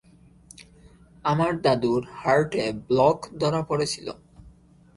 আমার 1.25 1.51
দাদুর 1.61 2.01
হার্টে 2.13 2.63
ব্লক 2.87 3.17
ধরা 3.39 3.61
পরেছিল। 3.61 4.07